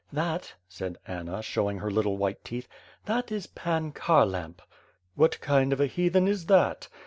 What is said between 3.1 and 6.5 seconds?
is Pan Kharlamp." "What kind of a heathen is